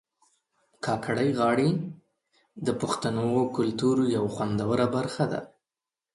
[0.85, 1.69] کاکړۍ غاړي
[2.65, 5.41] د پښتنو کلتور یو خوندوره برخه ده